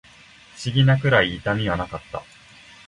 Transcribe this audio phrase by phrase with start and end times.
[0.55, 2.23] 不思議なくらい痛みはなかった